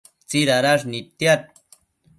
tsidadash 0.27 0.85
nidtiad 0.91 1.41